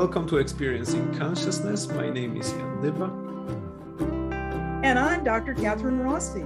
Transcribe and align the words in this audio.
Welcome 0.00 0.26
to 0.28 0.38
Experiencing 0.38 1.14
Consciousness. 1.18 1.86
My 1.88 2.08
name 2.08 2.34
is 2.34 2.50
Jan 2.52 2.80
Dyba. 2.80 3.10
And 4.82 4.98
I'm 4.98 5.22
Dr. 5.22 5.54
Kathryn 5.54 6.02
Rossi. 6.02 6.42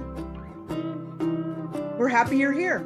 We're 1.97 2.09
happy 2.09 2.35
you're 2.35 2.51
here. 2.51 2.85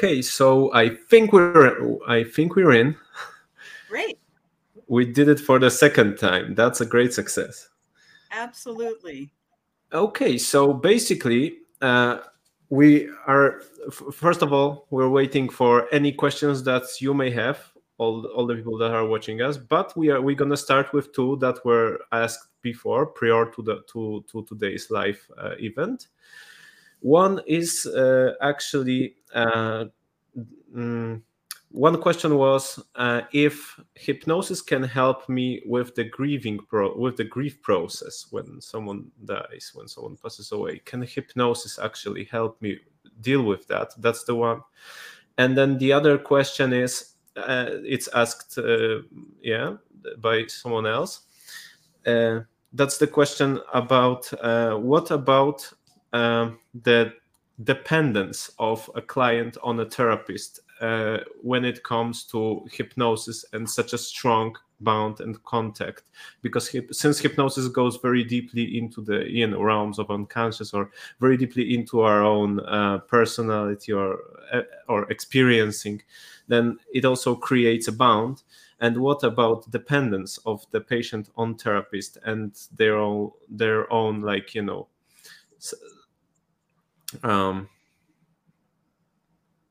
Okay, 0.00 0.22
so 0.22 0.72
I 0.72 0.88
think 0.88 1.30
we're 1.30 1.98
I 2.08 2.24
think 2.24 2.56
we're 2.56 2.72
in. 2.72 2.96
Great. 3.90 4.18
We 4.88 5.04
did 5.04 5.28
it 5.28 5.38
for 5.38 5.58
the 5.58 5.70
second 5.70 6.16
time. 6.16 6.54
That's 6.54 6.80
a 6.80 6.86
great 6.86 7.12
success. 7.12 7.68
Absolutely. 8.32 9.30
Okay, 9.92 10.38
so 10.38 10.72
basically, 10.72 11.58
uh, 11.82 12.20
we 12.70 13.10
are 13.26 13.60
first 14.10 14.40
of 14.40 14.54
all 14.54 14.86
we're 14.88 15.10
waiting 15.10 15.50
for 15.50 15.86
any 15.92 16.12
questions 16.12 16.62
that 16.62 16.84
you 16.98 17.12
may 17.12 17.30
have 17.30 17.70
all, 17.98 18.24
all 18.28 18.46
the 18.46 18.54
people 18.54 18.78
that 18.78 18.92
are 18.92 19.06
watching 19.06 19.42
us 19.42 19.58
but 19.58 19.94
we 19.98 20.08
are 20.08 20.22
we're 20.22 20.36
going 20.36 20.50
to 20.50 20.56
start 20.56 20.92
with 20.94 21.12
two 21.12 21.36
that 21.40 21.62
were 21.64 21.98
asked 22.12 22.46
before 22.62 23.04
prior 23.04 23.44
to 23.44 23.60
the 23.62 23.82
to, 23.92 24.24
to 24.30 24.44
today's 24.44 24.90
live 24.90 25.20
uh, 25.36 25.50
event 25.58 26.06
one 27.00 27.40
is 27.46 27.86
uh, 27.86 28.34
actually 28.40 29.14
uh, 29.34 29.84
mm, 30.74 31.20
one 31.72 32.00
question 32.00 32.36
was 32.36 32.82
uh, 32.96 33.22
if 33.32 33.78
hypnosis 33.94 34.60
can 34.60 34.82
help 34.82 35.28
me 35.28 35.62
with 35.66 35.94
the 35.94 36.04
grieving 36.04 36.58
pro 36.68 36.96
with 36.96 37.16
the 37.16 37.24
grief 37.24 37.62
process 37.62 38.26
when 38.30 38.60
someone 38.60 39.10
dies 39.24 39.70
when 39.74 39.86
someone 39.86 40.16
passes 40.16 40.52
away 40.52 40.80
can 40.84 41.02
hypnosis 41.02 41.78
actually 41.78 42.24
help 42.24 42.60
me 42.60 42.78
deal 43.20 43.42
with 43.42 43.66
that? 43.68 43.92
That's 43.98 44.24
the 44.24 44.34
one. 44.34 44.62
And 45.38 45.56
then 45.56 45.78
the 45.78 45.92
other 45.92 46.18
question 46.18 46.72
is 46.72 47.14
uh, 47.36 47.66
it's 47.84 48.08
asked 48.08 48.58
uh, 48.58 49.00
yeah 49.40 49.76
by 50.18 50.46
someone 50.46 50.86
else. 50.86 51.20
Uh, 52.06 52.40
that's 52.72 52.98
the 52.98 53.06
question 53.06 53.60
about 53.74 54.30
what 54.80 55.10
about 55.10 55.72
um, 56.12 56.58
the 56.82 57.12
dependence 57.64 58.50
of 58.58 58.88
a 58.94 59.02
client 59.02 59.56
on 59.62 59.80
a 59.80 59.84
therapist 59.84 60.60
uh, 60.80 61.18
when 61.42 61.64
it 61.64 61.82
comes 61.82 62.24
to 62.24 62.66
hypnosis 62.72 63.44
and 63.52 63.68
such 63.68 63.92
a 63.92 63.98
strong 63.98 64.56
bond 64.80 65.20
and 65.20 65.42
contact. 65.44 66.04
Because 66.40 66.68
hip, 66.68 66.94
since 66.94 67.18
hypnosis 67.18 67.68
goes 67.68 67.98
very 67.98 68.24
deeply 68.24 68.78
into 68.78 69.02
the 69.02 69.30
you 69.30 69.46
know 69.46 69.62
realms 69.62 69.98
of 69.98 70.10
unconscious 70.10 70.72
or 70.72 70.90
very 71.20 71.36
deeply 71.36 71.74
into 71.74 72.00
our 72.00 72.22
own 72.22 72.60
uh, 72.60 72.98
personality 72.98 73.92
or 73.92 74.18
uh, 74.52 74.62
or 74.88 75.10
experiencing 75.10 76.02
then 76.50 76.76
it 76.92 77.04
also 77.04 77.36
creates 77.36 77.86
a 77.86 77.92
bond. 77.92 78.42
And 78.80 78.96
what 78.96 79.22
about 79.22 79.70
dependence 79.70 80.38
of 80.46 80.66
the 80.72 80.80
patient 80.80 81.30
on 81.36 81.54
therapist 81.54 82.18
and 82.24 82.58
their 82.76 82.96
own 82.96 83.30
their 83.48 83.90
own 83.92 84.20
like 84.20 84.54
you 84.54 84.62
know 84.62 84.88
um, 87.22 87.68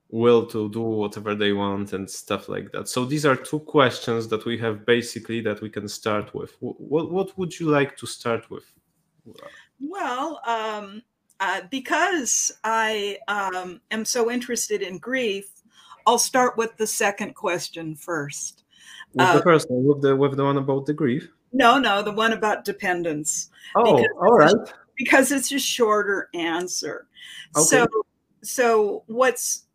will 0.09 0.45
to 0.47 0.69
do 0.69 0.81
whatever 0.81 1.35
they 1.35 1.53
want 1.53 1.93
and 1.93 2.09
stuff 2.09 2.49
like 2.49 2.71
that. 2.71 2.87
So 2.87 3.05
these 3.05 3.25
are 3.25 3.35
two 3.35 3.59
questions 3.59 4.27
that 4.29 4.45
we 4.45 4.57
have 4.57 4.85
basically 4.85 5.39
that 5.41 5.61
we 5.61 5.69
can 5.69 5.87
start 5.87 6.33
with. 6.33 6.55
What 6.59 7.11
what 7.11 7.37
would 7.37 7.59
you 7.59 7.69
like 7.69 7.95
to 7.97 8.07
start 8.07 8.49
with? 8.49 8.65
Well, 9.79 10.41
um, 10.45 11.03
uh, 11.39 11.61
because 11.69 12.51
I 12.63 13.19
um, 13.27 13.81
am 13.91 14.03
so 14.03 14.31
interested 14.31 14.81
in 14.81 14.97
grief, 14.97 15.45
I'll 16.07 16.19
start 16.19 16.57
with 16.57 16.75
the 16.77 16.87
second 16.87 17.35
question 17.35 17.95
first. 17.95 18.63
With 19.13 19.27
uh, 19.27 19.37
the 19.37 19.43
first 19.43 19.69
one, 19.69 19.85
with 19.85 20.01
the 20.01 20.15
with 20.15 20.35
the 20.35 20.43
one 20.43 20.57
about 20.57 20.87
the 20.87 20.93
grief. 20.93 21.29
No, 21.51 21.79
no, 21.79 22.01
the 22.01 22.11
one 22.11 22.33
about 22.33 22.65
dependence. 22.65 23.49
Oh, 23.75 24.03
all 24.21 24.37
right 24.37 24.73
because 24.99 25.31
it's 25.31 25.51
a 25.51 25.57
shorter 25.57 26.29
answer. 26.35 27.07
Okay. 27.55 27.65
So 27.65 27.87
so 28.43 29.03
what's 29.07 29.65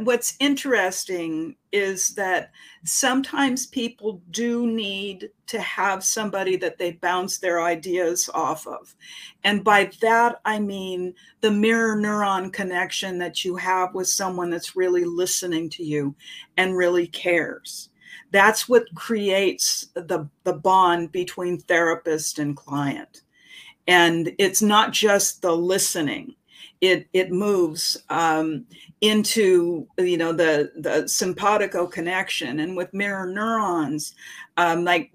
what's 0.00 0.36
interesting 0.38 1.56
is 1.72 2.10
that 2.10 2.52
sometimes 2.84 3.66
people 3.66 4.22
do 4.30 4.66
need 4.66 5.30
to 5.48 5.60
have 5.60 6.04
somebody 6.04 6.56
that 6.56 6.78
they 6.78 6.92
bounce 6.92 7.38
their 7.38 7.60
ideas 7.60 8.30
off 8.32 8.68
of. 8.68 8.94
And 9.42 9.64
by 9.64 9.90
that, 10.00 10.40
I 10.44 10.60
mean 10.60 11.14
the 11.40 11.50
mirror 11.50 11.96
neuron 11.96 12.52
connection 12.52 13.18
that 13.18 13.44
you 13.44 13.56
have 13.56 13.94
with 13.94 14.06
someone 14.06 14.50
that's 14.50 14.76
really 14.76 15.04
listening 15.04 15.68
to 15.70 15.82
you 15.82 16.14
and 16.56 16.76
really 16.76 17.08
cares. 17.08 17.88
That's 18.30 18.68
what 18.68 18.94
creates 18.94 19.88
the, 19.94 20.28
the 20.44 20.52
bond 20.52 21.10
between 21.10 21.58
therapist 21.58 22.38
and 22.38 22.56
client 22.56 23.22
and 23.90 24.32
it's 24.38 24.62
not 24.62 24.92
just 24.92 25.42
the 25.42 25.50
listening. 25.50 26.36
It 26.80 27.08
it 27.12 27.32
moves 27.32 27.98
um, 28.08 28.64
into 29.00 29.88
you 29.98 30.16
know 30.16 30.32
the 30.32 30.70
the 30.76 31.08
simpatico 31.08 31.88
connection. 31.88 32.60
And 32.60 32.76
with 32.76 32.94
mirror 32.94 33.26
neurons 33.26 34.14
um, 34.56 34.84
like 34.84 35.10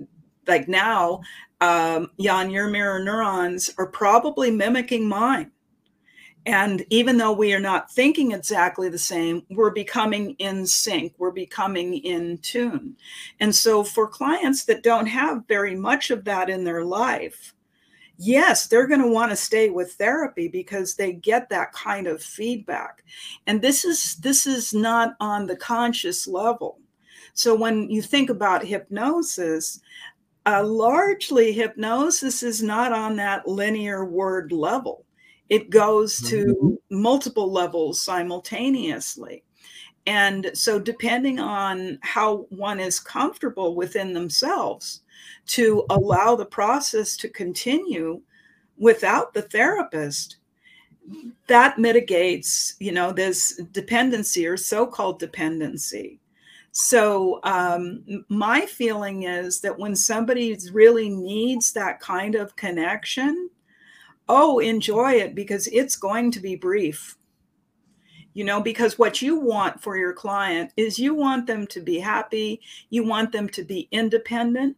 like 0.45 0.67
now 0.67 1.21
um, 1.61 2.11
Jan, 2.19 2.49
your 2.51 2.67
mirror 2.67 3.01
neurons 3.01 3.71
are 3.77 3.87
probably 3.87 4.51
mimicking 4.51 5.07
mine. 5.07 5.51
And 6.45 6.85
even 6.89 7.17
though 7.17 7.31
we 7.31 7.53
are 7.53 7.59
not 7.61 7.91
thinking 7.91 8.33
exactly 8.33 8.89
the 8.89 8.99
same, 8.99 9.43
we're 9.49 9.71
becoming 9.71 10.35
in 10.37 10.67
sync, 10.67 11.13
we're 11.17 11.31
becoming 11.31 11.95
in 11.95 12.39
tune. 12.39 12.97
And 13.39 13.55
so, 13.55 13.83
for 13.83 14.05
clients 14.07 14.65
that 14.65 14.83
don't 14.83 15.07
have 15.07 15.47
very 15.47 15.75
much 15.75 16.11
of 16.11 16.25
that 16.25 16.49
in 16.49 16.63
their 16.65 16.83
life, 16.83 17.54
yes, 18.17 18.67
they're 18.67 18.87
going 18.87 19.01
to 19.01 19.07
want 19.07 19.31
to 19.31 19.35
stay 19.35 19.69
with 19.69 19.93
therapy 19.93 20.47
because 20.47 20.95
they 20.95 21.13
get 21.13 21.49
that 21.49 21.73
kind 21.73 22.07
of 22.07 22.23
feedback. 22.23 23.03
And 23.47 23.61
this 23.61 23.85
is 23.85 24.15
this 24.15 24.47
is 24.47 24.73
not 24.73 25.15
on 25.19 25.47
the 25.47 25.55
conscious 25.55 26.27
level. 26.27 26.79
So 27.33 27.53
when 27.53 27.89
you 27.89 28.01
think 28.01 28.29
about 28.29 28.63
hypnosis, 28.63 29.81
uh, 30.45 30.63
largely 30.63 31.51
hypnosis 31.51 32.43
is 32.43 32.61
not 32.61 32.93
on 32.93 33.15
that 33.17 33.47
linear 33.47 34.05
word 34.05 34.51
level. 34.51 35.05
It 35.49 35.69
goes 35.69 36.21
to 36.29 36.45
mm-hmm. 36.45 37.01
multiple 37.01 37.51
levels 37.51 38.01
simultaneously. 38.01 39.43
And 40.07 40.51
so, 40.53 40.79
depending 40.79 41.39
on 41.39 41.97
how 42.01 42.45
one 42.49 42.79
is 42.79 42.99
comfortable 42.99 43.75
within 43.75 44.13
themselves, 44.13 45.01
to 45.47 45.85
allow 45.89 46.35
the 46.35 46.45
process 46.45 47.16
to 47.17 47.29
continue 47.29 48.21
without 48.77 49.33
the 49.33 49.41
therapist 49.41 50.38
that 51.47 51.77
mitigates 51.77 52.75
you 52.79 52.91
know 52.91 53.11
this 53.11 53.61
dependency 53.71 54.47
or 54.47 54.57
so-called 54.57 55.19
dependency. 55.19 56.19
So 56.72 57.39
um, 57.43 58.25
my 58.27 58.66
feeling 58.66 59.23
is 59.23 59.61
that 59.61 59.79
when 59.79 59.95
somebody 59.95 60.57
really 60.73 61.09
needs 61.09 61.72
that 61.72 62.02
kind 62.02 62.35
of 62.35 62.55
connection 62.55 63.49
oh 64.28 64.59
enjoy 64.59 65.13
it 65.13 65.35
because 65.35 65.67
it's 65.67 65.96
going 65.96 66.31
to 66.31 66.40
be 66.40 66.55
brief 66.55 67.16
you 68.35 68.43
know 68.43 68.61
because 68.61 68.99
what 68.99 69.23
you 69.23 69.40
want 69.40 69.82
for 69.82 69.97
your 69.97 70.14
client 70.14 70.72
is 70.78 70.99
you 70.99 71.16
want 71.16 71.47
them 71.47 71.66
to 71.66 71.82
be 71.82 71.97
happy 71.97 72.61
you 72.91 73.03
want 73.03 73.32
them 73.32 73.49
to 73.49 73.64
be 73.64 73.87
independent 73.91 74.78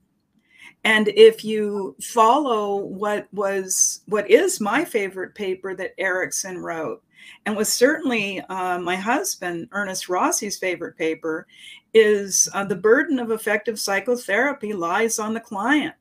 and 0.83 1.09
if 1.09 1.43
you 1.43 1.95
follow 2.01 2.77
what 2.77 3.27
was 3.33 4.01
what 4.05 4.29
is 4.29 4.61
my 4.61 4.85
favorite 4.85 5.35
paper 5.35 5.75
that 5.75 5.93
Erickson 5.97 6.59
wrote, 6.59 7.03
and 7.45 7.57
was 7.57 7.71
certainly 7.71 8.39
uh, 8.47 8.79
my 8.79 8.95
husband 8.95 9.67
Ernest 9.73 10.07
Rossi's 10.07 10.57
favorite 10.57 10.97
paper, 10.97 11.45
is 11.93 12.47
uh, 12.53 12.63
the 12.63 12.75
burden 12.75 13.19
of 13.19 13.31
effective 13.31 13.79
psychotherapy 13.79 14.71
lies 14.71 15.19
on 15.19 15.33
the 15.33 15.41
client. 15.41 15.95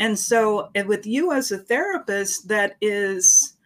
And 0.00 0.18
so, 0.18 0.70
with 0.86 1.06
you 1.06 1.32
as 1.32 1.52
a 1.52 1.58
therapist 1.58 2.48
that 2.48 2.76
is 2.80 3.56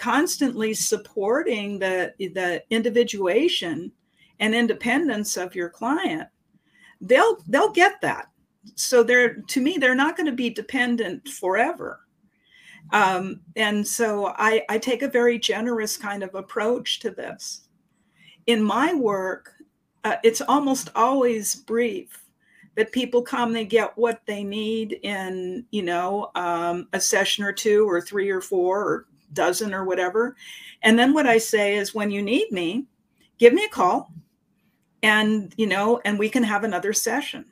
constantly 0.00 0.74
supporting 0.74 1.78
the 1.78 2.14
the 2.18 2.64
individuation 2.70 3.92
and 4.40 4.54
independence 4.54 5.36
of 5.36 5.54
your 5.54 5.70
client, 5.70 6.28
they'll 7.02 7.38
they'll 7.48 7.72
get 7.72 8.00
that 8.02 8.28
so 8.76 9.02
they're 9.04 9.36
to 9.48 9.60
me 9.60 9.78
they're 9.78 9.94
not 9.94 10.16
going 10.16 10.26
to 10.26 10.32
be 10.32 10.50
dependent 10.50 11.28
forever 11.28 12.00
Um, 12.92 13.40
and 13.56 13.86
so 13.86 14.34
I, 14.38 14.64
I 14.68 14.78
take 14.78 15.02
a 15.02 15.08
very 15.08 15.38
generous 15.38 15.96
kind 15.96 16.22
of 16.22 16.34
approach 16.34 17.00
to 17.00 17.10
this. 17.10 17.68
In 18.46 18.62
my 18.62 18.94
work, 18.94 19.54
uh, 20.04 20.16
it's 20.24 20.40
almost 20.40 20.90
always 20.96 21.54
brief 21.56 22.24
that 22.76 22.92
people 22.92 23.22
come 23.22 23.52
they 23.52 23.64
get 23.66 23.96
what 23.98 24.22
they 24.26 24.44
need 24.44 25.00
in 25.02 25.66
you 25.70 25.82
know 25.82 26.30
um, 26.34 26.88
a 26.92 27.00
session 27.00 27.44
or 27.44 27.52
two 27.52 27.88
or 27.88 28.00
three 28.00 28.30
or 28.30 28.40
four 28.40 28.80
or 28.82 29.06
dozen 29.32 29.72
or 29.74 29.84
whatever 29.84 30.36
and 30.82 30.98
then 30.98 31.12
what 31.12 31.26
i 31.26 31.38
say 31.38 31.76
is 31.76 31.94
when 31.94 32.10
you 32.10 32.22
need 32.22 32.50
me 32.50 32.86
give 33.38 33.52
me 33.52 33.64
a 33.64 33.68
call 33.68 34.12
and 35.02 35.54
you 35.56 35.66
know 35.66 36.00
and 36.04 36.18
we 36.18 36.28
can 36.28 36.42
have 36.42 36.64
another 36.64 36.92
session 36.92 37.44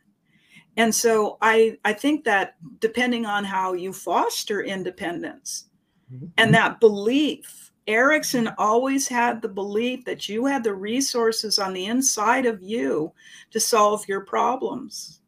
and 0.77 0.95
so 0.95 1.39
i 1.41 1.77
i 1.85 1.93
think 1.93 2.25
that 2.25 2.57
depending 2.81 3.27
on 3.27 3.45
how 3.45 3.73
you 3.73 3.93
foster 3.93 4.63
independence 4.63 5.67
mm-hmm. 6.13 6.27
and 6.37 6.53
that 6.53 6.81
belief 6.81 7.69
Erickson 7.89 8.51
always 8.59 9.09
had 9.09 9.41
the 9.41 9.49
belief 9.49 10.05
that 10.05 10.29
you 10.29 10.45
had 10.45 10.63
the 10.63 10.75
resources 10.75 11.59
on 11.59 11.73
the 11.73 11.87
inside 11.87 12.45
of 12.45 12.63
you 12.63 13.11
to 13.51 13.59
solve 13.59 14.07
your 14.07 14.21
problems. 14.21 15.23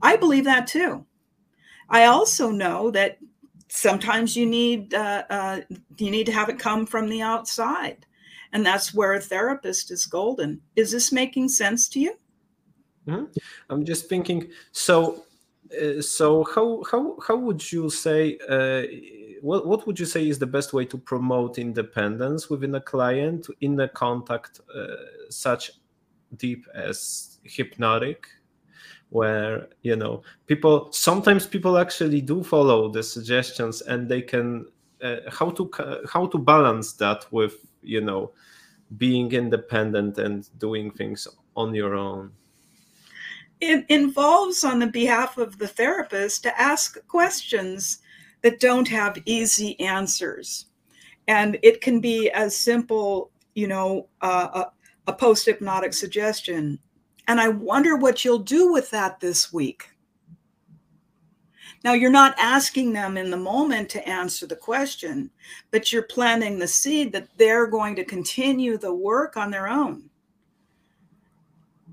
I 0.00 0.16
believe 0.16 0.44
that 0.44 0.66
too. 0.66 1.04
I 1.90 2.06
also 2.06 2.50
know 2.50 2.90
that 2.92 3.18
sometimes 3.70 4.36
you 4.36 4.46
need 4.46 4.92
uh, 4.92 5.22
uh, 5.30 5.60
you 5.96 6.10
need 6.10 6.26
to 6.26 6.32
have 6.32 6.48
it 6.48 6.58
come 6.58 6.84
from 6.84 7.08
the 7.08 7.22
outside, 7.22 8.04
and 8.52 8.66
that's 8.66 8.92
where 8.92 9.14
a 9.14 9.20
therapist 9.20 9.90
is 9.90 10.04
golden. 10.06 10.60
Is 10.76 10.90
this 10.90 11.12
making 11.12 11.48
sense 11.48 11.88
to 11.90 12.00
you? 12.00 12.14
Mm-hmm. 13.06 13.24
I'm 13.70 13.84
just 13.84 14.08
thinking. 14.08 14.48
So, 14.72 15.24
uh, 15.80 16.02
so 16.02 16.44
how 16.54 16.82
how 16.90 17.16
how 17.26 17.36
would 17.36 17.72
you 17.72 17.88
say? 17.90 18.38
Uh, 18.48 18.82
what, 19.40 19.66
what 19.66 19.86
would 19.86 19.98
you 19.98 20.04
say 20.04 20.28
is 20.28 20.38
the 20.38 20.46
best 20.46 20.74
way 20.74 20.84
to 20.84 20.98
promote 20.98 21.58
independence 21.58 22.50
within 22.50 22.74
a 22.74 22.80
client 22.80 23.46
in 23.62 23.80
a 23.80 23.88
contact 23.88 24.60
uh, 24.74 24.96
such 25.30 25.70
deep 26.36 26.66
as 26.74 27.38
hypnotic 27.44 28.26
where 29.10 29.68
you 29.82 29.96
know 29.96 30.22
people 30.46 30.90
sometimes 30.92 31.46
people 31.46 31.78
actually 31.78 32.20
do 32.20 32.42
follow 32.42 32.88
the 32.88 33.02
suggestions 33.02 33.82
and 33.82 34.08
they 34.08 34.22
can 34.22 34.66
uh, 35.02 35.16
how 35.30 35.50
to 35.50 35.70
how 36.08 36.26
to 36.26 36.38
balance 36.38 36.92
that 36.94 37.26
with 37.30 37.66
you 37.82 38.00
know 38.00 38.30
being 38.96 39.30
independent 39.32 40.18
and 40.18 40.48
doing 40.58 40.90
things 40.90 41.28
on 41.56 41.74
your 41.74 41.94
own 41.94 42.30
it 43.60 43.84
involves 43.88 44.64
on 44.64 44.78
the 44.78 44.86
behalf 44.86 45.36
of 45.36 45.58
the 45.58 45.68
therapist 45.68 46.42
to 46.44 46.60
ask 46.60 46.96
questions 47.08 47.98
that 48.42 48.60
don't 48.60 48.88
have 48.88 49.18
easy 49.26 49.78
answers. 49.80 50.66
And 51.28 51.58
it 51.62 51.80
can 51.80 52.00
be 52.00 52.30
as 52.30 52.56
simple, 52.56 53.30
you 53.54 53.68
know, 53.68 54.08
uh, 54.22 54.64
a, 55.06 55.10
a 55.10 55.12
post 55.12 55.44
hypnotic 55.44 55.92
suggestion. 55.92 56.78
And 57.30 57.40
I 57.40 57.46
wonder 57.46 57.94
what 57.94 58.24
you'll 58.24 58.40
do 58.40 58.72
with 58.72 58.90
that 58.90 59.20
this 59.20 59.52
week. 59.52 59.88
Now, 61.84 61.92
you're 61.92 62.10
not 62.10 62.34
asking 62.40 62.92
them 62.92 63.16
in 63.16 63.30
the 63.30 63.36
moment 63.36 63.88
to 63.90 64.08
answer 64.08 64.48
the 64.48 64.56
question, 64.56 65.30
but 65.70 65.92
you're 65.92 66.02
planting 66.02 66.58
the 66.58 66.66
seed 66.66 67.12
that 67.12 67.28
they're 67.36 67.68
going 67.68 67.94
to 67.94 68.04
continue 68.04 68.76
the 68.76 68.92
work 68.92 69.36
on 69.36 69.52
their 69.52 69.68
own. 69.68 70.10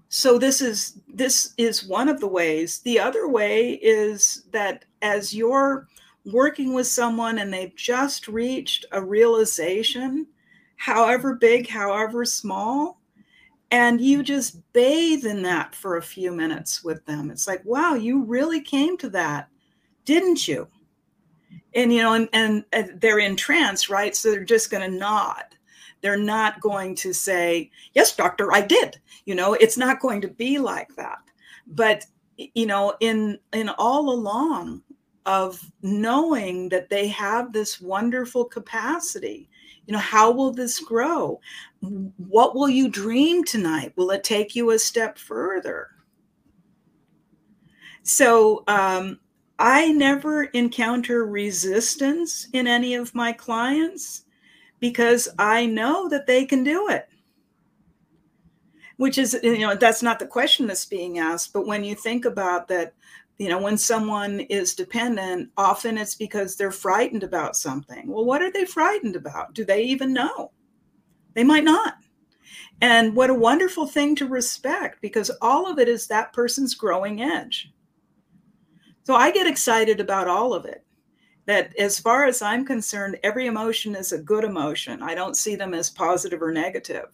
So 0.09 0.39
this 0.39 0.59
is 0.59 1.01
this 1.07 1.53
is 1.59 1.85
one 1.85 2.09
of 2.09 2.19
the 2.19 2.27
ways. 2.27 2.79
The 2.79 2.97
other 2.97 3.27
way 3.27 3.73
is 3.73 4.45
that 4.53 4.85
as 5.03 5.35
you're 5.35 5.87
working 6.25 6.73
with 6.73 6.87
someone 6.87 7.37
and 7.37 7.53
they've 7.53 7.75
just 7.75 8.27
reached 8.27 8.87
a 8.91 9.03
realization, 9.03 10.25
however 10.77 11.35
big, 11.35 11.69
however 11.69 12.25
small, 12.25 12.99
and 13.71 13.99
you 13.99 14.23
just 14.23 14.61
bathe 14.73 15.25
in 15.25 15.41
that 15.43 15.75
for 15.75 15.97
a 15.97 16.01
few 16.01 16.31
minutes 16.31 16.83
with 16.83 17.05
them. 17.05 17.29
It's 17.29 17.47
like, 17.47 17.63
wow, 17.65 17.95
you 17.95 18.23
really 18.23 18.61
came 18.61 18.97
to 18.99 19.09
that, 19.09 19.49
didn't 20.05 20.47
you? 20.47 20.67
And 21.73 21.93
you 21.93 22.01
know, 22.01 22.13
and, 22.13 22.63
and, 22.71 23.01
they're 23.01 23.19
in 23.19 23.35
trance, 23.35 23.89
right? 23.89 24.15
So 24.15 24.31
they're 24.31 24.43
just 24.43 24.71
going 24.71 24.89
to 24.89 24.97
nod. 24.97 25.43
They're 26.01 26.17
not 26.17 26.61
going 26.61 26.95
to 26.95 27.13
say, 27.13 27.71
"Yes, 27.93 28.15
doctor, 28.15 28.53
I 28.53 28.61
did." 28.61 28.99
You 29.25 29.35
know, 29.35 29.53
it's 29.53 29.77
not 29.77 29.99
going 29.99 30.21
to 30.21 30.27
be 30.27 30.59
like 30.59 30.95
that. 30.95 31.19
But 31.65 32.05
you 32.37 32.65
know, 32.65 32.95
in 32.99 33.39
in 33.51 33.69
all 33.69 34.11
along, 34.11 34.83
of 35.27 35.61
knowing 35.81 36.69
that 36.69 36.89
they 36.89 37.07
have 37.09 37.51
this 37.51 37.81
wonderful 37.81 38.45
capacity. 38.45 39.49
You 39.87 39.93
know, 39.93 39.99
how 39.99 40.31
will 40.31 40.51
this 40.51 40.79
grow? 40.79 41.39
What 41.79 42.55
will 42.55 42.69
you 42.69 42.89
dream 42.89 43.43
tonight? 43.43 43.93
Will 43.95 44.11
it 44.11 44.23
take 44.23 44.55
you 44.55 44.71
a 44.71 44.79
step 44.79 45.17
further? 45.17 45.87
So, 48.03 48.63
um, 48.67 49.19
I 49.59 49.91
never 49.91 50.43
encounter 50.43 51.25
resistance 51.25 52.47
in 52.53 52.67
any 52.67 52.93
of 52.95 53.15
my 53.15 53.31
clients 53.31 54.25
because 54.79 55.27
I 55.39 55.65
know 55.65 56.07
that 56.09 56.27
they 56.27 56.45
can 56.45 56.63
do 56.63 56.89
it. 56.89 57.07
Which 58.97 59.17
is, 59.17 59.39
you 59.41 59.59
know, 59.59 59.75
that's 59.75 60.03
not 60.03 60.19
the 60.19 60.27
question 60.27 60.67
that's 60.67 60.85
being 60.85 61.17
asked. 61.19 61.53
But 61.53 61.65
when 61.65 61.83
you 61.83 61.95
think 61.95 62.25
about 62.25 62.67
that, 62.67 62.93
you 63.37 63.49
know 63.49 63.61
when 63.61 63.77
someone 63.77 64.39
is 64.41 64.73
dependent 64.73 65.49
often 65.57 65.97
it's 65.97 66.15
because 66.15 66.55
they're 66.55 66.71
frightened 66.71 67.23
about 67.23 67.55
something. 67.55 68.07
Well 68.07 68.25
what 68.25 68.41
are 68.41 68.51
they 68.51 68.65
frightened 68.65 69.15
about? 69.15 69.53
Do 69.53 69.65
they 69.65 69.83
even 69.83 70.13
know? 70.13 70.51
They 71.33 71.43
might 71.43 71.63
not. 71.63 71.95
And 72.81 73.15
what 73.15 73.29
a 73.29 73.35
wonderful 73.35 73.87
thing 73.87 74.15
to 74.15 74.27
respect 74.27 75.01
because 75.01 75.31
all 75.41 75.69
of 75.69 75.79
it 75.79 75.87
is 75.89 76.07
that 76.07 76.33
person's 76.33 76.73
growing 76.73 77.21
edge. 77.21 77.71
So 79.03 79.15
i 79.15 79.31
get 79.31 79.47
excited 79.47 79.99
about 79.99 80.27
all 80.27 80.53
of 80.53 80.65
it 80.65 80.86
that 81.47 81.73
as 81.77 81.97
far 81.97 82.25
as 82.25 82.41
I'm 82.41 82.65
concerned, 82.65 83.17
every 83.23 83.47
emotion 83.47 83.95
is 83.95 84.11
a 84.11 84.21
good 84.21 84.43
emotion. 84.43 85.01
I 85.01 85.15
don't 85.15 85.37
see 85.37 85.55
them 85.55 85.73
as 85.73 85.89
positive 85.89 86.41
or 86.41 86.51
negative. 86.51 87.05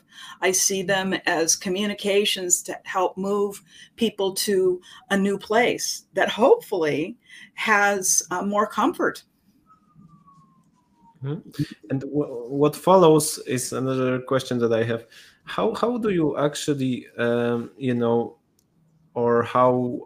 I 0.42 0.52
see 0.52 0.82
them 0.82 1.14
as 1.28 1.56
communications 1.56 2.64
to 2.64 2.78
help 2.84 3.16
move 3.16 3.62
people 3.96 4.34
to 4.34 4.82
a 5.12 5.18
new 5.18 5.38
place 5.38 6.06
that 6.14 6.30
hopefully 6.30 7.16
has 7.54 8.24
uh, 8.32 8.42
more 8.42 8.66
comfort. 8.66 9.24
Mm-hmm. 11.24 11.64
And 11.92 12.02
w- 12.02 12.46
what 12.50 12.76
follows 12.76 13.38
is 13.46 13.72
another 13.72 14.20
question 14.20 14.58
that 14.60 14.74
I 14.74 14.84
have. 14.84 15.06
How 15.46 15.74
how 15.76 15.98
do 15.98 16.10
you 16.10 16.38
actually, 16.38 17.06
um, 17.18 17.70
you 17.78 17.94
know, 17.94 18.38
or 19.14 19.44
how 19.44 20.00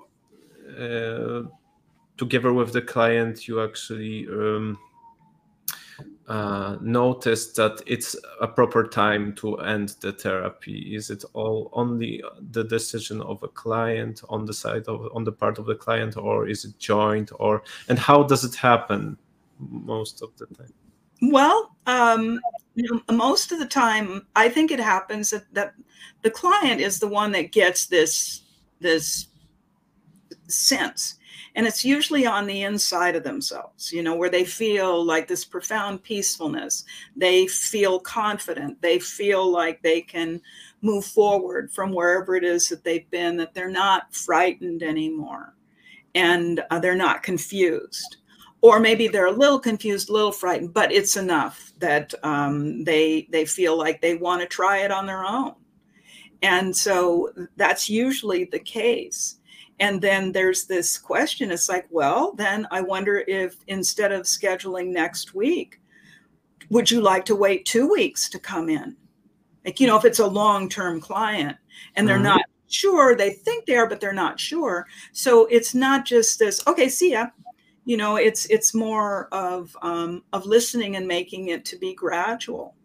uh, 0.77 1.43
together 2.17 2.53
with 2.53 2.73
the 2.73 2.81
client, 2.81 3.47
you 3.47 3.63
actually 3.63 4.27
um, 4.27 4.77
uh, 6.27 6.77
notice 6.81 7.53
that 7.53 7.81
it's 7.87 8.15
a 8.41 8.47
proper 8.47 8.85
time 8.87 9.33
to 9.35 9.55
end 9.57 9.95
the 10.01 10.11
therapy? 10.11 10.95
Is 10.95 11.09
it 11.09 11.23
all 11.33 11.69
only 11.73 12.21
the 12.51 12.63
decision 12.63 13.21
of 13.21 13.41
a 13.43 13.47
client 13.47 14.21
on 14.29 14.45
the 14.45 14.53
side 14.53 14.87
of 14.87 15.07
on 15.13 15.23
the 15.23 15.31
part 15.31 15.57
of 15.57 15.65
the 15.65 15.75
client, 15.75 16.17
or 16.17 16.47
is 16.47 16.65
it 16.65 16.77
joint? 16.79 17.31
Or 17.39 17.63
and 17.87 17.97
how 17.97 18.23
does 18.23 18.43
it 18.43 18.55
happen 18.55 19.17
most 19.59 20.21
of 20.21 20.35
the 20.37 20.47
time? 20.47 20.73
Well, 21.21 21.75
um, 21.87 22.39
most 23.11 23.51
of 23.51 23.59
the 23.59 23.65
time, 23.65 24.27
I 24.35 24.49
think 24.49 24.69
it 24.69 24.79
happens 24.79 25.31
that, 25.31 25.45
that 25.53 25.73
the 26.21 26.29
client 26.29 26.79
is 26.79 26.99
the 26.99 27.07
one 27.07 27.31
that 27.31 27.51
gets 27.51 27.87
this 27.87 28.41
this 28.79 29.27
sense 30.47 31.16
and 31.57 31.67
it's 31.67 31.83
usually 31.83 32.25
on 32.25 32.45
the 32.45 32.63
inside 32.63 33.17
of 33.17 33.23
themselves 33.23 33.91
you 33.91 34.01
know 34.01 34.15
where 34.15 34.29
they 34.29 34.45
feel 34.45 35.03
like 35.03 35.27
this 35.27 35.43
profound 35.43 36.03
peacefulness. 36.03 36.85
They 37.15 37.47
feel 37.47 37.99
confident. 37.99 38.81
They 38.81 38.99
feel 38.99 39.49
like 39.51 39.81
they 39.81 40.01
can 40.01 40.41
move 40.81 41.05
forward 41.05 41.71
from 41.71 41.91
wherever 41.91 42.35
it 42.35 42.43
is 42.43 42.69
that 42.69 42.83
they've 42.83 43.09
been 43.09 43.37
that 43.37 43.53
they're 43.53 43.69
not 43.69 44.13
frightened 44.13 44.83
anymore. 44.83 45.55
And 46.15 46.63
uh, 46.69 46.79
they're 46.79 46.95
not 46.95 47.23
confused. 47.23 48.17
Or 48.61 48.79
maybe 48.79 49.07
they're 49.07 49.27
a 49.27 49.31
little 49.31 49.59
confused 49.59 50.09
a 50.09 50.13
little 50.13 50.31
frightened 50.31 50.73
but 50.73 50.91
it's 50.91 51.17
enough 51.17 51.73
that 51.79 52.13
um, 52.23 52.83
they 52.83 53.27
they 53.31 53.45
feel 53.45 53.77
like 53.77 54.01
they 54.01 54.15
want 54.15 54.41
to 54.41 54.47
try 54.47 54.79
it 54.79 54.91
on 54.91 55.05
their 55.05 55.25
own. 55.25 55.55
And 56.41 56.75
so 56.75 57.31
that's 57.55 57.89
usually 57.89 58.45
the 58.45 58.59
case 58.59 59.39
and 59.79 60.01
then 60.01 60.31
there's 60.31 60.65
this 60.65 60.97
question 60.97 61.51
it's 61.51 61.69
like, 61.69 61.85
well, 61.89 62.33
then 62.33 62.67
I 62.71 62.81
wonder 62.81 63.23
if 63.27 63.57
instead 63.67 64.11
of 64.11 64.23
scheduling 64.23 64.87
next 64.87 65.35
week, 65.35 65.79
would 66.69 66.89
you 66.89 67.01
like 67.01 67.25
to 67.25 67.35
wait 67.35 67.65
two 67.65 67.89
weeks 67.89 68.29
to 68.29 68.39
come 68.39 68.69
in? 68.69 68.95
Like, 69.65 69.79
you 69.79 69.87
know, 69.87 69.97
if 69.97 70.05
it's 70.05 70.19
a 70.19 70.27
long 70.27 70.69
term 70.69 70.99
client 70.99 71.57
and 71.95 72.07
they're 72.07 72.15
mm-hmm. 72.15 72.23
not 72.23 72.41
sure, 72.67 73.15
they 73.15 73.31
think 73.31 73.65
they 73.65 73.75
are, 73.75 73.87
but 73.87 73.99
they're 73.99 74.13
not 74.13 74.39
sure. 74.39 74.87
So 75.13 75.45
it's 75.47 75.75
not 75.75 76.05
just 76.05 76.39
this, 76.39 76.65
okay, 76.67 76.89
see 76.89 77.11
ya. 77.11 77.27
you 77.85 77.97
know 77.97 78.17
it's 78.17 78.45
it's 78.47 78.73
more 78.73 79.29
of 79.31 79.75
um, 79.81 80.23
of 80.33 80.45
listening 80.45 80.95
and 80.97 81.07
making 81.07 81.47
it 81.47 81.63
to 81.65 81.77
be 81.77 81.93
gradual 81.93 82.75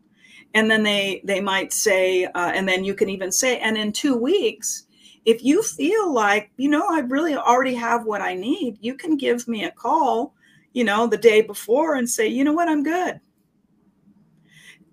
and 0.54 0.70
then 0.70 0.82
they 0.82 1.20
they 1.24 1.40
might 1.40 1.72
say 1.72 2.24
uh, 2.24 2.52
and 2.54 2.68
then 2.68 2.84
you 2.84 2.94
can 2.94 3.08
even 3.08 3.32
say 3.32 3.58
and 3.58 3.76
in 3.76 3.92
two 3.92 4.16
weeks 4.16 4.86
if 5.24 5.42
you 5.44 5.62
feel 5.62 6.12
like 6.12 6.50
you 6.56 6.68
know 6.68 6.86
i 6.90 7.00
really 7.00 7.34
already 7.34 7.74
have 7.74 8.04
what 8.04 8.20
i 8.20 8.34
need 8.34 8.76
you 8.80 8.94
can 8.94 9.16
give 9.16 9.46
me 9.46 9.64
a 9.64 9.70
call 9.70 10.34
you 10.72 10.84
know 10.84 11.06
the 11.06 11.16
day 11.16 11.40
before 11.40 11.96
and 11.96 12.08
say 12.08 12.26
you 12.26 12.44
know 12.44 12.52
what? 12.52 12.68
I'm 12.68 12.82
good. 12.82 13.20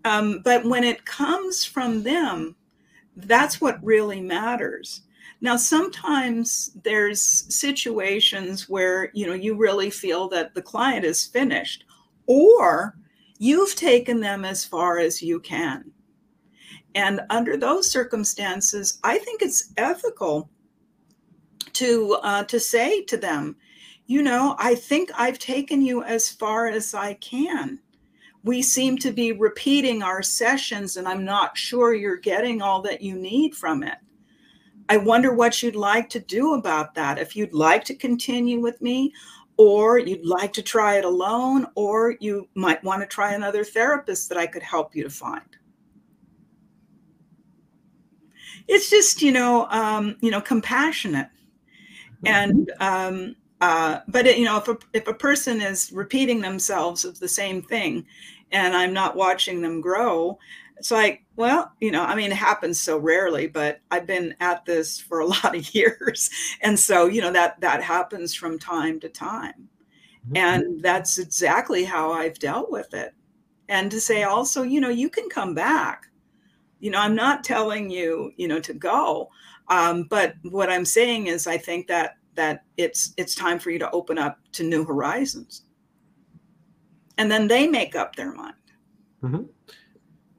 Um, 0.05 0.41
but 0.43 0.65
when 0.65 0.83
it 0.83 1.05
comes 1.05 1.65
from 1.65 2.03
them 2.03 2.55
that's 3.15 3.59
what 3.59 3.83
really 3.83 4.21
matters. 4.21 5.01
Now 5.41 5.57
sometimes 5.57 6.71
there's 6.83 7.21
situations 7.21 8.69
where 8.69 9.11
you 9.13 9.27
know 9.27 9.33
you 9.33 9.55
really 9.55 9.89
feel 9.89 10.29
that 10.29 10.53
the 10.53 10.61
client 10.61 11.05
is 11.05 11.25
finished 11.25 11.85
or 12.27 12.95
you've 13.39 13.75
taken 13.75 14.19
them 14.19 14.45
as 14.45 14.65
far 14.65 14.99
as 14.99 15.21
you 15.21 15.39
can 15.39 15.91
and 16.95 17.21
under 17.29 17.57
those 17.57 17.89
circumstances 17.89 18.99
i 19.03 19.17
think 19.17 19.41
it's 19.41 19.73
ethical 19.77 20.49
to 21.73 22.17
uh, 22.23 22.43
to 22.45 22.59
say 22.59 23.03
to 23.03 23.17
them 23.17 23.55
you 24.05 24.21
know 24.21 24.55
i 24.59 24.73
think 24.73 25.09
i've 25.17 25.39
taken 25.39 25.81
you 25.81 26.03
as 26.03 26.29
far 26.29 26.67
as 26.67 26.93
i 26.93 27.13
can 27.15 27.79
we 28.43 28.61
seem 28.61 28.97
to 28.97 29.11
be 29.11 29.33
repeating 29.33 30.01
our 30.01 30.23
sessions 30.23 30.97
and 30.97 31.07
i'm 31.07 31.25
not 31.25 31.57
sure 31.57 31.93
you're 31.93 32.17
getting 32.17 32.61
all 32.61 32.81
that 32.81 33.01
you 33.01 33.15
need 33.15 33.53
from 33.53 33.83
it 33.83 33.97
i 34.87 34.97
wonder 34.97 35.33
what 35.33 35.61
you'd 35.61 35.75
like 35.75 36.09
to 36.09 36.19
do 36.19 36.53
about 36.53 36.95
that 36.95 37.19
if 37.19 37.35
you'd 37.35 37.53
like 37.53 37.83
to 37.83 37.93
continue 37.93 38.59
with 38.59 38.81
me 38.81 39.13
or 39.59 39.99
you'd 39.99 40.25
like 40.25 40.53
to 40.53 40.61
try 40.63 40.97
it 40.97 41.03
alone, 41.03 41.67
or 41.75 42.15
you 42.21 42.47
might 42.55 42.81
want 42.81 43.01
to 43.01 43.05
try 43.05 43.33
another 43.33 43.65
therapist 43.65 44.29
that 44.29 44.37
I 44.37 44.47
could 44.47 44.63
help 44.63 44.95
you 44.95 45.03
to 45.03 45.09
find. 45.09 45.48
It's 48.71 48.89
just, 48.89 49.21
you 49.21 49.31
know, 49.31 49.67
um, 49.71 50.15
you 50.21 50.29
know, 50.29 50.39
compassionate, 50.41 51.27
mm-hmm. 52.23 52.27
and 52.27 52.71
um, 52.79 53.35
uh, 53.61 53.99
but 54.07 54.27
it, 54.27 54.37
you 54.37 54.45
know, 54.45 54.57
if 54.57 54.67
a 54.67 54.77
if 54.93 55.07
a 55.07 55.13
person 55.13 55.59
is 55.59 55.91
repeating 55.91 56.39
themselves 56.39 57.03
of 57.03 57.19
the 57.19 57.27
same 57.27 57.61
thing, 57.63 58.05
and 58.51 58.75
I'm 58.75 58.93
not 58.93 59.15
watching 59.15 59.61
them 59.61 59.81
grow, 59.81 60.37
it's 60.77 60.91
like, 60.91 61.25
well, 61.35 61.73
you 61.81 61.91
know, 61.91 62.03
I 62.03 62.15
mean, 62.15 62.31
it 62.31 62.37
happens 62.37 62.81
so 62.81 62.97
rarely, 62.97 63.47
but 63.47 63.81
I've 63.91 64.07
been 64.07 64.33
at 64.39 64.65
this 64.65 64.99
for 64.99 65.19
a 65.19 65.25
lot 65.43 65.55
of 65.55 65.75
years. 65.75 66.29
And 66.61 66.79
so, 66.79 67.07
you 67.07 67.21
know, 67.21 67.31
that 67.31 67.59
that 67.61 67.83
happens 67.83 68.33
from 68.33 68.57
time 68.57 68.99
to 69.01 69.09
time. 69.09 69.67
Mm-hmm. 70.27 70.37
And 70.37 70.81
that's 70.81 71.17
exactly 71.17 71.83
how 71.83 72.11
I've 72.11 72.39
dealt 72.39 72.71
with 72.71 72.93
it. 72.93 73.13
And 73.67 73.91
to 73.91 73.99
say 73.99 74.23
also, 74.23 74.63
you 74.63 74.79
know, 74.81 74.89
you 74.89 75.09
can 75.09 75.29
come 75.29 75.53
back. 75.53 76.08
You 76.79 76.91
know, 76.91 76.99
I'm 76.99 77.15
not 77.15 77.43
telling 77.43 77.89
you, 77.89 78.31
you 78.37 78.47
know, 78.47 78.59
to 78.59 78.73
go. 78.73 79.29
Um, 79.67 80.03
but 80.09 80.35
what 80.43 80.69
I'm 80.69 80.85
saying 80.85 81.27
is 81.27 81.47
I 81.47 81.57
think 81.57 81.87
that 81.87 82.17
that 82.35 82.63
it's 82.77 83.13
it's 83.17 83.35
time 83.35 83.59
for 83.59 83.69
you 83.69 83.79
to 83.79 83.91
open 83.91 84.17
up 84.17 84.39
to 84.53 84.63
new 84.63 84.83
horizons. 84.85 85.63
And 87.17 87.29
then 87.29 87.47
they 87.47 87.67
make 87.67 87.95
up 87.95 88.15
their 88.15 88.33
mind. 88.33 88.53
Mm-hmm. 89.21 89.43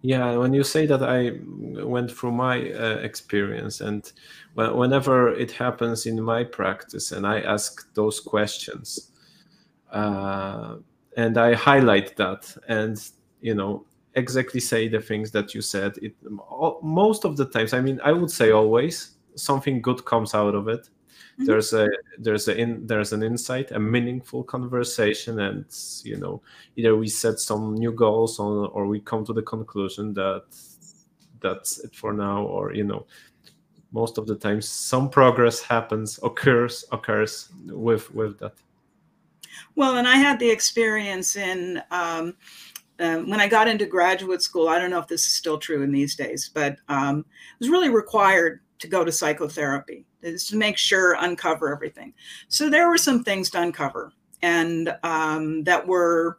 Yeah, 0.02 0.34
when 0.36 0.54
you 0.54 0.64
say 0.64 0.86
that, 0.86 1.02
I 1.02 1.40
went 1.84 2.10
through 2.10 2.32
my 2.32 2.72
uh, 2.72 3.00
experience, 3.02 3.82
and 3.82 4.10
whenever 4.54 5.28
it 5.34 5.50
happens 5.50 6.06
in 6.06 6.22
my 6.22 6.42
practice, 6.42 7.12
and 7.12 7.26
I 7.26 7.40
ask 7.40 7.92
those 7.92 8.18
questions, 8.18 9.12
uh, 9.92 10.76
and 11.18 11.36
I 11.36 11.52
highlight 11.52 12.16
that, 12.16 12.56
and 12.66 12.96
you 13.42 13.54
know 13.54 13.84
exactly 14.14 14.60
say 14.60 14.88
the 14.88 15.00
things 15.00 15.30
that 15.32 15.54
you 15.54 15.60
said. 15.60 15.96
It 16.02 16.14
most 16.82 17.24
of 17.24 17.36
the 17.36 17.46
times, 17.46 17.72
I 17.72 17.80
mean, 17.80 18.00
I 18.04 18.12
would 18.12 18.30
say 18.30 18.50
always 18.50 19.16
something 19.34 19.80
good 19.80 20.04
comes 20.04 20.34
out 20.34 20.54
of 20.54 20.68
it 20.68 20.88
mm-hmm. 21.40 21.44
there's 21.44 21.72
a 21.72 21.88
there's 22.18 22.48
a 22.48 22.56
in 22.56 22.86
there's 22.86 23.12
an 23.12 23.22
insight 23.22 23.70
a 23.72 23.78
meaningful 23.78 24.42
conversation 24.42 25.40
and 25.40 25.64
you 26.04 26.16
know 26.16 26.42
either 26.76 26.96
we 26.96 27.08
set 27.08 27.38
some 27.38 27.74
new 27.74 27.92
goals 27.92 28.38
on 28.38 28.68
or 28.72 28.86
we 28.86 29.00
come 29.00 29.24
to 29.24 29.32
the 29.32 29.42
conclusion 29.42 30.12
that 30.14 30.44
that's 31.40 31.78
it 31.80 31.94
for 31.94 32.12
now 32.12 32.42
or 32.42 32.74
you 32.74 32.84
know 32.84 33.06
most 33.92 34.18
of 34.18 34.26
the 34.26 34.36
times 34.36 34.68
some 34.68 35.08
progress 35.08 35.60
happens 35.60 36.20
occurs 36.22 36.84
occurs 36.92 37.48
with 37.66 38.12
with 38.14 38.38
that 38.38 38.54
well 39.74 39.96
and 39.96 40.06
i 40.06 40.16
had 40.16 40.38
the 40.38 40.50
experience 40.50 41.36
in 41.36 41.82
um, 41.90 42.34
uh, 43.00 43.18
when 43.20 43.40
I 43.40 43.48
got 43.48 43.68
into 43.68 43.86
graduate 43.86 44.42
school, 44.42 44.68
I 44.68 44.78
don't 44.78 44.90
know 44.90 44.98
if 44.98 45.08
this 45.08 45.26
is 45.26 45.32
still 45.32 45.58
true 45.58 45.82
in 45.82 45.90
these 45.90 46.14
days, 46.14 46.50
but 46.52 46.76
um, 46.88 47.20
it 47.20 47.58
was 47.58 47.70
really 47.70 47.88
required 47.88 48.60
to 48.80 48.88
go 48.88 49.04
to 49.04 49.12
psychotherapy 49.12 50.06
is 50.22 50.46
to 50.48 50.56
make 50.56 50.76
sure 50.76 51.16
uncover 51.20 51.72
everything. 51.72 52.12
So 52.48 52.68
there 52.68 52.88
were 52.88 52.98
some 52.98 53.24
things 53.24 53.50
to 53.50 53.60
uncover 53.60 54.12
and 54.42 54.94
um, 55.02 55.64
that 55.64 55.86
were 55.86 56.38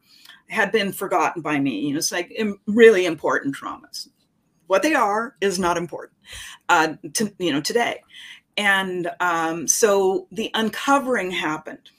had 0.49 0.71
been 0.71 0.91
forgotten 0.91 1.41
by 1.41 1.59
me. 1.59 1.79
You 1.79 1.93
know, 1.93 1.97
it's 1.97 2.11
like 2.11 2.37
really 2.67 3.05
important 3.05 3.55
traumas. 3.55 4.09
What 4.67 4.83
they 4.83 4.93
are 4.93 5.35
is 5.41 5.59
not 5.59 5.77
important 5.77 6.17
uh, 6.69 6.95
to 7.13 7.33
you 7.39 7.51
know 7.51 7.61
today. 7.61 8.01
And 8.57 9.09
um, 9.19 9.67
so 9.67 10.27
the 10.31 10.51
uncovering 10.53 11.31
happened, 11.31 11.89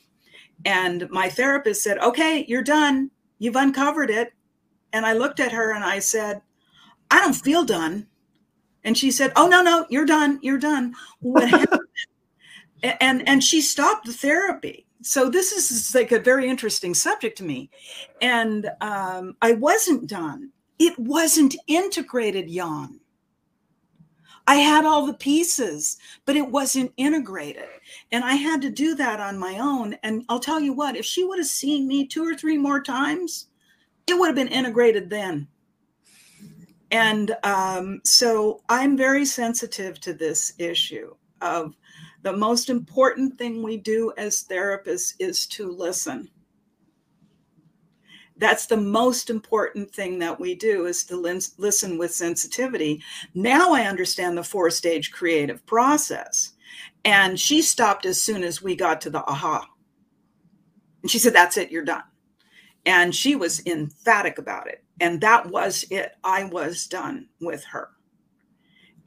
and 0.64 1.08
my 1.10 1.28
therapist 1.28 1.82
said, 1.82 1.98
"Okay, 1.98 2.44
you're 2.48 2.62
done. 2.62 3.10
You've 3.38 3.56
uncovered 3.56 4.10
it." 4.10 4.32
And 4.92 5.06
I 5.06 5.12
looked 5.12 5.40
at 5.40 5.52
her 5.52 5.72
and 5.72 5.84
I 5.84 5.98
said, 5.98 6.42
"I 7.10 7.20
don't 7.20 7.34
feel 7.34 7.64
done." 7.64 8.06
And 8.84 8.96
she 8.96 9.10
said, 9.10 9.32
"Oh 9.36 9.46
no, 9.48 9.62
no, 9.62 9.86
you're 9.90 10.06
done. 10.06 10.38
You're 10.42 10.58
done." 10.58 10.94
What 11.20 11.48
happened? 11.48 11.80
and 12.82 13.26
and 13.28 13.42
she 13.42 13.60
stopped 13.60 14.06
the 14.06 14.12
therapy. 14.12 14.86
So 15.02 15.28
this 15.28 15.52
is 15.52 15.94
like 15.94 16.12
a 16.12 16.20
very 16.20 16.48
interesting 16.48 16.94
subject 16.94 17.38
to 17.38 17.44
me, 17.44 17.70
and 18.20 18.70
um, 18.80 19.36
I 19.42 19.52
wasn't 19.54 20.08
done. 20.08 20.50
It 20.78 20.98
wasn't 20.98 21.56
integrated, 21.68 22.48
Jan. 22.48 23.00
I 24.46 24.56
had 24.56 24.84
all 24.84 25.06
the 25.06 25.14
pieces, 25.14 25.98
but 26.24 26.36
it 26.36 26.50
wasn't 26.50 26.92
integrated. 26.96 27.68
And 28.10 28.24
I 28.24 28.34
had 28.34 28.60
to 28.62 28.70
do 28.70 28.94
that 28.96 29.20
on 29.20 29.38
my 29.38 29.58
own. 29.58 29.94
And 30.02 30.24
I'll 30.28 30.40
tell 30.40 30.60
you 30.60 30.72
what, 30.72 30.96
if 30.96 31.04
she 31.04 31.24
would 31.24 31.38
have 31.38 31.46
seen 31.46 31.86
me 31.86 32.06
two 32.06 32.26
or 32.26 32.34
three 32.34 32.58
more 32.58 32.82
times, 32.82 33.48
it 34.06 34.14
would 34.14 34.26
have 34.26 34.36
been 34.36 34.48
integrated 34.48 35.10
then. 35.10 35.48
And 36.90 37.34
um, 37.42 38.00
so 38.04 38.62
I'm 38.68 38.96
very 38.96 39.24
sensitive 39.24 39.98
to 40.00 40.12
this 40.12 40.52
issue 40.58 41.14
of 41.40 41.74
the 42.22 42.36
most 42.36 42.68
important 42.68 43.38
thing 43.38 43.62
we 43.62 43.78
do 43.78 44.12
as 44.18 44.44
therapists 44.44 45.14
is 45.18 45.46
to 45.48 45.70
listen. 45.70 46.30
That's 48.36 48.66
the 48.66 48.76
most 48.76 49.30
important 49.30 49.90
thing 49.90 50.18
that 50.18 50.38
we 50.38 50.54
do 50.54 50.86
is 50.86 51.04
to 51.04 51.16
listen 51.16 51.98
with 51.98 52.12
sensitivity. 52.12 53.02
Now 53.34 53.72
I 53.72 53.82
understand 53.82 54.36
the 54.36 54.44
four 54.44 54.68
stage 54.70 55.12
creative 55.12 55.64
process. 55.66 56.52
And 57.04 57.38
she 57.38 57.62
stopped 57.62 58.06
as 58.06 58.20
soon 58.20 58.42
as 58.44 58.62
we 58.62 58.76
got 58.76 59.00
to 59.02 59.10
the 59.10 59.24
aha. 59.26 59.66
And 61.02 61.10
she 61.10 61.18
said, 61.18 61.34
That's 61.34 61.56
it, 61.56 61.70
you're 61.70 61.84
done. 61.84 62.02
And 62.84 63.14
she 63.14 63.36
was 63.36 63.64
emphatic 63.66 64.38
about 64.38 64.68
it. 64.68 64.84
And 65.00 65.20
that 65.20 65.48
was 65.50 65.84
it. 65.90 66.12
I 66.24 66.44
was 66.44 66.86
done 66.86 67.28
with 67.40 67.64
her 67.64 67.90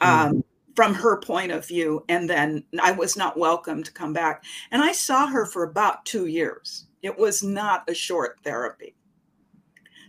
um, 0.01 0.09
mm-hmm. 0.09 0.39
from 0.75 0.93
her 0.93 1.19
point 1.19 1.51
of 1.51 1.67
view. 1.67 2.03
And 2.09 2.29
then 2.29 2.63
I 2.81 2.91
was 2.91 3.17
not 3.17 3.37
welcome 3.37 3.83
to 3.83 3.91
come 3.91 4.13
back. 4.13 4.43
And 4.71 4.81
I 4.81 4.91
saw 4.91 5.27
her 5.27 5.45
for 5.45 5.63
about 5.63 6.05
two 6.05 6.27
years. 6.27 6.87
It 7.01 7.17
was 7.17 7.43
not 7.43 7.89
a 7.89 7.93
short 7.93 8.39
therapy. 8.43 8.95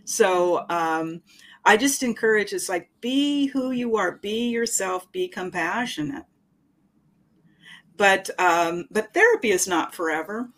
So 0.05 0.65
um, 0.69 1.21
I 1.65 1.75
just 1.75 2.01
encourage 2.01 2.53
it's 2.53 2.69
like 2.69 2.89
be 3.01 3.47
who 3.47 3.71
you 3.71 3.97
are, 3.97 4.13
be 4.13 4.47
yourself, 4.49 5.11
be 5.11 5.27
compassionate. 5.27 6.23
But 7.97 8.29
um, 8.39 8.85
but 8.89 9.13
therapy 9.13 9.51
is 9.51 9.67
not 9.67 9.93
forever. 9.93 10.49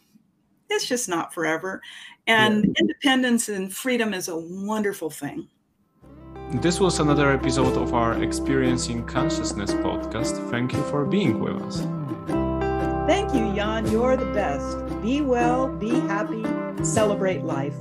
It's 0.69 0.87
just 0.87 1.09
not 1.09 1.33
forever. 1.33 1.81
And 2.27 2.65
yeah. 2.65 2.71
independence 2.79 3.49
and 3.49 3.73
freedom 3.73 4.13
is 4.13 4.27
a 4.27 4.37
wonderful 4.37 5.09
thing. 5.09 5.47
This 6.61 6.79
was 6.79 6.99
another 6.99 7.31
episode 7.31 7.77
of 7.77 7.93
our 7.93 8.23
Experiencing 8.23 9.05
Consciousness 9.05 9.71
podcast. 9.71 10.49
Thank 10.49 10.73
you 10.73 10.81
for 10.83 11.05
being 11.05 11.39
with 11.39 11.61
us. 11.61 11.81
Thank 13.07 13.33
you, 13.33 13.53
Jan. 13.55 13.89
You're 13.91 14.17
the 14.17 14.31
best. 14.33 14.77
Be 15.01 15.21
well, 15.21 15.67
be 15.67 15.91
happy, 15.91 16.43
celebrate 16.83 17.43
life. 17.43 17.75